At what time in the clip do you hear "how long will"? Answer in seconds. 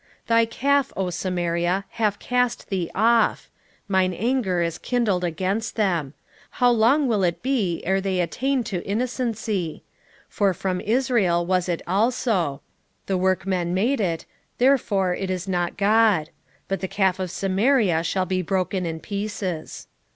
6.57-7.21